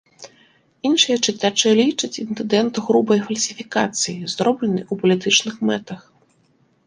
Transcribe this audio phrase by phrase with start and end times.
[0.89, 5.99] Іншыя чытачы лічаць інцыдэнт грубай фальсіфікацыяй, зробленай у палітычных мэтах.